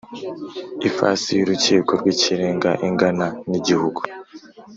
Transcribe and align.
Ifasi 0.89 1.29
y 1.37 1.41
Urukiko 1.43 1.91
rw 1.99 2.05
Ikirenga 2.13 2.69
ingana 2.87 3.27
n 3.49 3.51
igihugu 3.59 3.99